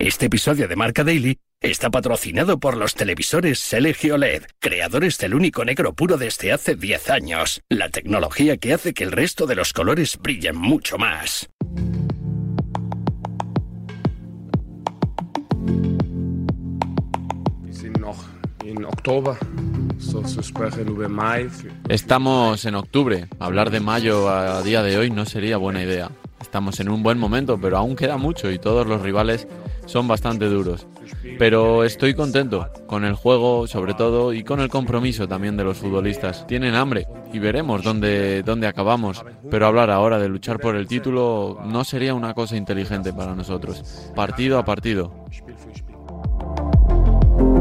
[0.00, 5.62] Este episodio de Marca Daily está patrocinado por los televisores LG OLED, creadores del único
[5.62, 9.74] negro puro desde hace 10 años, la tecnología que hace que el resto de los
[9.74, 11.50] colores brillen mucho más.
[21.90, 23.28] Estamos en octubre.
[23.38, 26.10] Hablar de mayo a día de hoy no sería buena idea.
[26.40, 29.46] Estamos en un buen momento, pero aún queda mucho y todos los rivales
[29.90, 30.86] son bastante duros.
[31.38, 35.78] Pero estoy contento con el juego, sobre todo, y con el compromiso también de los
[35.78, 36.46] futbolistas.
[36.46, 39.24] Tienen hambre y veremos dónde, dónde acabamos.
[39.50, 44.10] Pero hablar ahora de luchar por el título no sería una cosa inteligente para nosotros.
[44.14, 45.12] Partido a partido.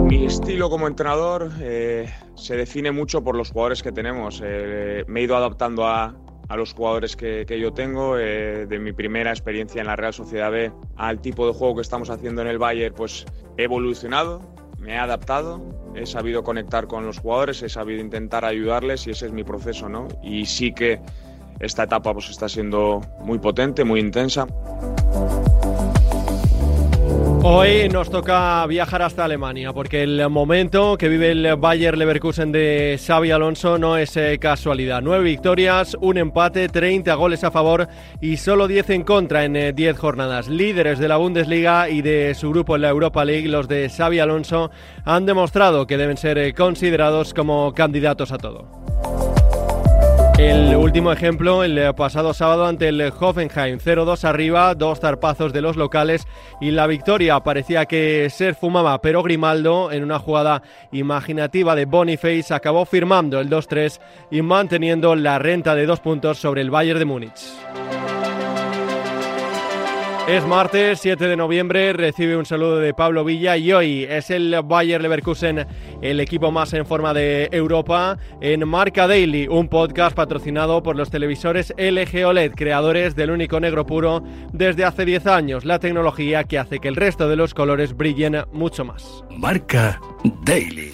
[0.06, 4.42] Mi estilo como entrenador eh, se define mucho por los jugadores que tenemos.
[4.44, 6.16] Eh, me he ido adaptando a,
[6.49, 10.13] a los jugadores que, que yo tengo, eh, de mi primera experiencia en la Real
[10.13, 13.25] Sociedad B al tipo de juego que estamos haciendo en el Bayern, pues
[13.58, 14.41] he evolucionado,
[14.80, 15.62] me he adaptado,
[15.95, 19.89] he sabido conectar con los jugadores, he sabido intentar ayudarles y ese es mi proceso,
[19.89, 20.08] ¿no?
[20.23, 21.00] Y sí que
[21.59, 24.47] esta etapa pues está siendo muy potente, muy intensa.
[27.52, 33.00] Hoy nos toca viajar hasta Alemania porque el momento que vive el Bayer Leverkusen de
[33.03, 35.02] Xavi Alonso no es eh, casualidad.
[35.02, 37.88] Nueve victorias, un empate, 30 goles a favor
[38.22, 40.47] y solo 10 en contra en 10 eh, jornadas.
[40.47, 44.19] Líderes de la Bundesliga y de su grupo en la Europa League, los de Xavi
[44.19, 44.69] Alonso
[45.03, 48.67] han demostrado que deben ser eh, considerados como candidatos a todo.
[50.40, 55.76] El último ejemplo, el pasado sábado ante el Hoffenheim, 0-2 arriba, dos zarpazos de los
[55.76, 56.26] locales
[56.62, 62.54] y la victoria parecía que se fumaba, pero Grimaldo, en una jugada imaginativa de Boniface,
[62.54, 64.00] acabó firmando el 2-3
[64.31, 67.98] y manteniendo la renta de dos puntos sobre el Bayern de Múnich.
[70.30, 74.55] Es martes 7 de noviembre, recibe un saludo de Pablo Villa y hoy es el
[74.63, 75.66] Bayer Leverkusen,
[76.03, 81.09] el equipo más en forma de Europa, en Marca Daily, un podcast patrocinado por los
[81.09, 84.22] televisores LG OLED, creadores del único negro puro
[84.53, 88.44] desde hace 10 años, la tecnología que hace que el resto de los colores brillen
[88.53, 89.23] mucho más.
[89.31, 90.00] Marca
[90.44, 90.94] Daily.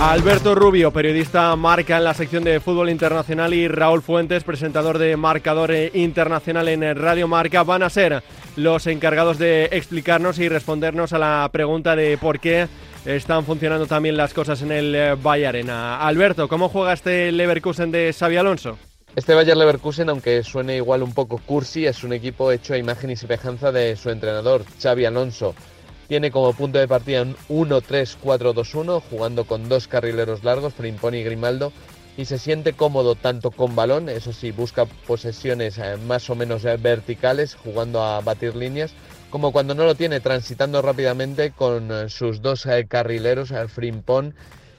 [0.00, 5.16] Alberto Rubio, periodista marca en la sección de fútbol internacional y Raúl Fuentes, presentador de
[5.16, 8.22] Marcador Internacional en Radio Marca, van a ser
[8.54, 12.68] los encargados de explicarnos y respondernos a la pregunta de por qué
[13.06, 16.06] están funcionando también las cosas en el Bayern Arena.
[16.06, 18.78] Alberto, ¿cómo juega este Leverkusen de Xavi Alonso?
[19.16, 23.10] Este Bayer Leverkusen, aunque suene igual un poco cursi, es un equipo hecho a imagen
[23.10, 25.56] y semejanza de su entrenador, Xavi Alonso.
[26.08, 27.36] Tiene como punto de partida un
[27.68, 31.70] 1-3-4-2-1, jugando con dos carrileros largos, Frimpón y Grimaldo,
[32.16, 36.64] y se siente cómodo tanto con balón, eso sí, busca posesiones eh, más o menos
[36.64, 38.94] eh, verticales, jugando a batir líneas,
[39.28, 44.34] como cuando no lo tiene, transitando rápidamente con eh, sus dos carrileros, Frimpón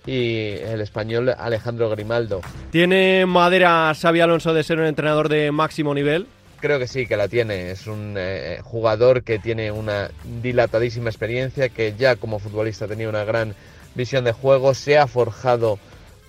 [0.07, 2.41] y el español Alejandro Grimaldo.
[2.71, 6.25] ¿Tiene madera Xavi Alonso de ser un entrenador de máximo nivel?
[6.61, 7.71] Creo que sí, que la tiene.
[7.71, 10.11] Es un eh, jugador que tiene una
[10.41, 13.55] dilatadísima experiencia, que ya como futbolista tenía una gran
[13.95, 15.79] visión de juego, se ha forjado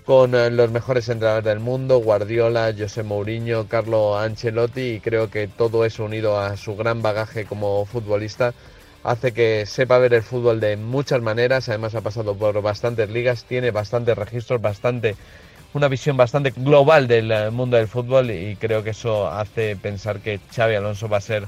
[0.05, 5.49] con eh, los mejores entrenadores del mundo, Guardiola, José Mourinho, Carlo Ancelotti, y creo que
[5.49, 8.55] todo eso unido a su gran bagaje como futbolista
[9.03, 13.45] hace que sepa ver el fútbol de muchas maneras, además ha pasado por bastantes ligas,
[13.45, 15.17] tiene bastantes registros, bastante
[15.75, 20.21] una visión bastante global del eh, mundo del fútbol y creo que eso hace pensar
[20.21, 21.45] que Xavi Alonso va a ser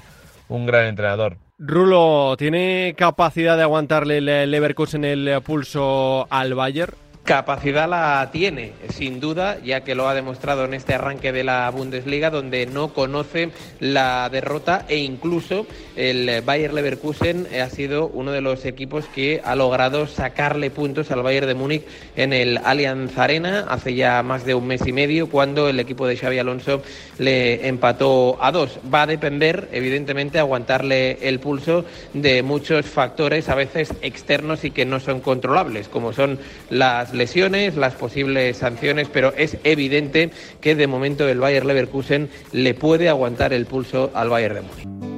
[0.49, 1.37] un gran entrenador.
[1.59, 6.95] Rulo, ¿tiene capacidad de aguantarle el Leverkusen el pulso al Bayern?
[7.25, 11.71] Capacidad la tiene, sin duda, ya que lo ha demostrado en este arranque de la
[11.71, 18.41] Bundesliga, donde no conoce la derrota e incluso el Bayer Leverkusen ha sido uno de
[18.41, 21.85] los equipos que ha logrado sacarle puntos al Bayern de Múnich
[22.17, 26.09] en el Allianz Arena hace ya más de un mes y medio, cuando el equipo
[26.09, 26.83] de Xavi Alonso
[27.19, 28.81] le empató a dos.
[28.93, 31.85] Va a depender, evidentemente, aguantarle el pulso
[32.15, 37.77] de muchos factores, a veces externos y que no son controlables, como son las lesiones,
[37.77, 40.31] las posibles sanciones, pero es evidente
[40.61, 45.13] que de momento el Bayer Leverkusen le puede aguantar el pulso al Bayern de Múnich.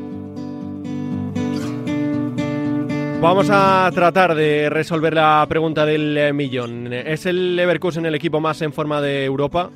[3.21, 6.93] Vamos a tratar de resolver la pregunta del millón.
[6.93, 9.71] ¿Es el Leverkusen el equipo más en forma de Europa?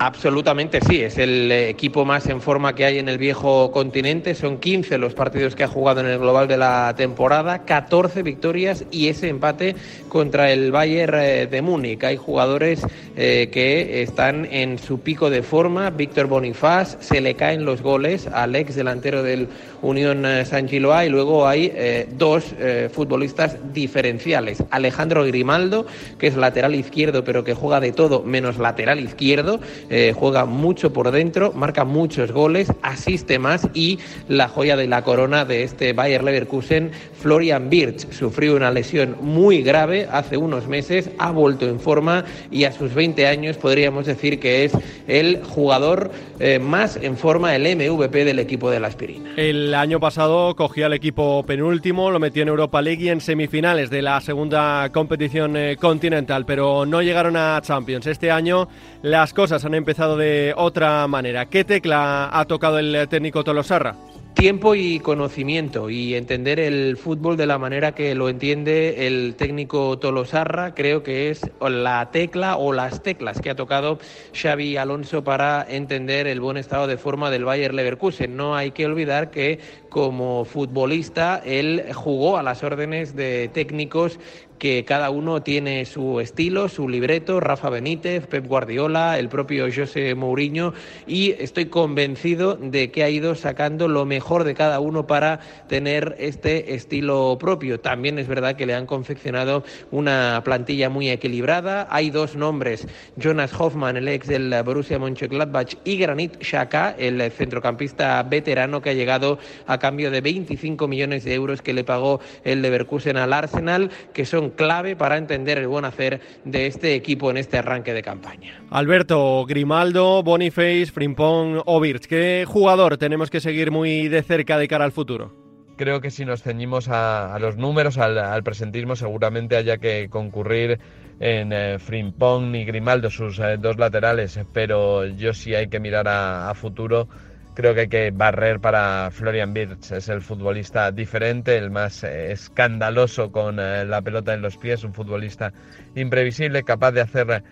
[0.00, 4.34] Absolutamente sí, es el equipo más en forma que hay en el viejo continente.
[4.34, 8.84] Son 15 los partidos que ha jugado en el global de la temporada, 14 victorias
[8.90, 9.76] y ese empate
[10.08, 12.02] contra el Bayern eh, de Múnich.
[12.02, 12.84] Hay jugadores
[13.16, 15.90] eh, que están en su pico de forma.
[15.90, 19.46] Víctor Bonifaz se le caen los goles al ex delantero del
[19.80, 21.72] Unión eh, San Giloa y luego hay
[22.16, 22.54] dos
[22.92, 24.62] futbolistas diferenciales.
[24.70, 25.86] Alejandro Grimaldo,
[26.18, 29.60] que es lateral izquierdo pero que juega de todo menos lateral izquierdo
[29.90, 33.98] eh, juega mucho por dentro, marca muchos goles, asiste más y
[34.28, 36.90] la joya de la corona de este Bayer Leverkusen,
[37.20, 42.64] Florian Birch, sufrió una lesión muy grave hace unos meses, ha vuelto en forma y
[42.64, 44.72] a sus 20 años podríamos decir que es
[45.06, 46.10] el jugador
[46.40, 49.32] eh, más en forma, el MVP del equipo de la aspirina.
[49.36, 53.90] El año pasado cogía al equipo penúltimo, lo metió en Europa League y en semifinales
[53.90, 58.06] de la segunda competición eh, continental, pero no llegaron a Champions.
[58.06, 58.68] Este año
[59.02, 61.46] las cosas han empezado de otra manera.
[61.46, 63.96] ¿Qué tecla ha tocado el técnico Tolosarra?
[64.34, 69.96] Tiempo y conocimiento y entender el fútbol de la manera que lo entiende el técnico
[70.00, 74.00] Tolosarra, creo que es la tecla o las teclas que ha tocado
[74.34, 78.36] Xavi Alonso para entender el buen estado de forma del Bayer Leverkusen.
[78.36, 84.18] No hay que olvidar que como futbolista él jugó a las órdenes de técnicos
[84.58, 90.14] que cada uno tiene su estilo, su libreto, Rafa Benítez, Pep Guardiola, el propio José
[90.14, 90.72] Mourinho,
[91.06, 96.16] y estoy convencido de que ha ido sacando lo mejor de cada uno para tener
[96.18, 97.80] este estilo propio.
[97.80, 101.86] También es verdad que le han confeccionado una plantilla muy equilibrada.
[101.90, 102.86] Hay dos nombres,
[103.16, 108.94] Jonas Hoffman, el ex del Borussia Mönchengladbach, y Granit Xhaka, el centrocampista veterano que ha
[108.94, 113.90] llegado a cambio de 25 millones de euros que le pagó el Leverkusen al Arsenal,
[114.12, 118.02] que son clave para entender el buen hacer de este equipo en este arranque de
[118.02, 118.62] campaña.
[118.70, 124.84] Alberto, Grimaldo, Boniface, Frimpong o ¿qué jugador tenemos que seguir muy de cerca de cara
[124.84, 125.32] al futuro?
[125.76, 130.78] Creo que si nos ceñimos a, los números, al, presentismo, seguramente haya que concurrir
[131.18, 136.06] en eh, Frimpong y Grimaldo, sus eh, dos laterales, pero yo sí hay que mirar
[136.08, 137.08] a futuro
[137.54, 139.92] Creo que hay que barrer para Florian Birch.
[139.92, 144.82] Es el futbolista diferente, el más eh, escandaloso con eh, la pelota en los pies,
[144.82, 145.52] un futbolista
[145.94, 147.44] imprevisible, capaz de hacer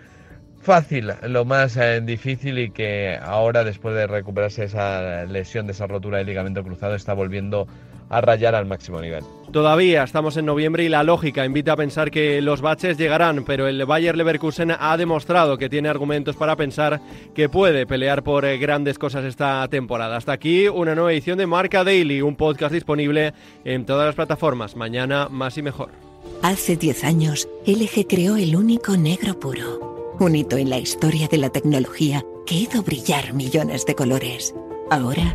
[0.61, 5.87] fácil lo más eh, difícil y que ahora, después de recuperarse esa lesión de esa
[5.87, 7.69] rotura de ligamento cruzado, está volviendo
[8.13, 9.25] a rayar al máximo nivel.
[9.51, 13.67] Todavía estamos en noviembre y la lógica invita a pensar que los baches llegarán, pero
[13.67, 17.01] el Bayer Leverkusen ha demostrado que tiene argumentos para pensar
[17.35, 20.17] que puede pelear por eh, grandes cosas esta temporada.
[20.17, 23.33] Hasta aquí una nueva edición de Marca Daily, un podcast disponible
[23.65, 24.77] en todas las plataformas.
[24.77, 25.91] Mañana más y mejor.
[26.43, 31.39] Hace 10 años, LG creó el único negro puro, un hito en la historia de
[31.39, 34.55] la tecnología que hizo brillar millones de colores.
[34.91, 35.35] Ahora,